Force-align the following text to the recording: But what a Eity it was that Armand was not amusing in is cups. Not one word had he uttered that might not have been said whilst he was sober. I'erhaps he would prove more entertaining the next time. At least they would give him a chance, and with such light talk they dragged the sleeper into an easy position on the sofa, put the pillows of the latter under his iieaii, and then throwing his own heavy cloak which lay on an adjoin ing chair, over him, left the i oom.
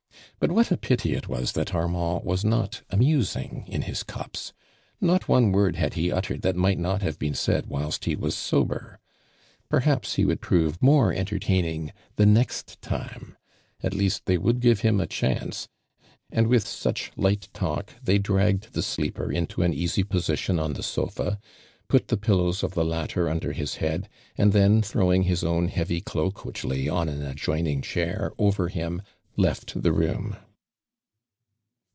But 0.39 0.51
what 0.53 0.71
a 0.71 0.77
Eity 0.77 1.15
it 1.15 1.27
was 1.29 1.51
that 1.51 1.75
Armand 1.75 2.25
was 2.25 2.43
not 2.43 2.81
amusing 2.89 3.63
in 3.67 3.83
is 3.83 4.01
cups. 4.01 4.53
Not 4.99 5.27
one 5.27 5.51
word 5.51 5.75
had 5.75 5.93
he 5.93 6.11
uttered 6.11 6.41
that 6.41 6.55
might 6.55 6.79
not 6.79 7.03
have 7.03 7.19
been 7.19 7.35
said 7.35 7.67
whilst 7.67 8.05
he 8.05 8.15
was 8.15 8.33
sober. 8.35 8.99
I'erhaps 9.69 10.15
he 10.15 10.25
would 10.25 10.41
prove 10.41 10.81
more 10.81 11.13
entertaining 11.13 11.93
the 12.15 12.25
next 12.25 12.81
time. 12.81 13.37
At 13.83 13.93
least 13.93 14.25
they 14.25 14.39
would 14.39 14.61
give 14.61 14.79
him 14.79 14.99
a 14.99 15.05
chance, 15.05 15.67
and 16.31 16.47
with 16.47 16.65
such 16.67 17.11
light 17.15 17.47
talk 17.53 17.93
they 18.01 18.17
dragged 18.17 18.73
the 18.73 18.81
sleeper 18.81 19.31
into 19.31 19.61
an 19.61 19.75
easy 19.75 20.01
position 20.03 20.57
on 20.57 20.73
the 20.73 20.81
sofa, 20.83 21.37
put 21.87 22.07
the 22.07 22.17
pillows 22.17 22.63
of 22.63 22.73
the 22.73 22.83
latter 22.83 23.29
under 23.29 23.51
his 23.53 23.75
iieaii, 23.75 24.05
and 24.39 24.53
then 24.53 24.81
throwing 24.81 25.21
his 25.23 25.43
own 25.43 25.67
heavy 25.67 26.01
cloak 26.01 26.43
which 26.43 26.65
lay 26.65 26.89
on 26.89 27.07
an 27.09 27.21
adjoin 27.21 27.67
ing 27.67 27.83
chair, 27.83 28.31
over 28.39 28.69
him, 28.69 29.03
left 29.37 29.81
the 29.81 29.89
i 29.89 29.93
oom. 29.93 30.35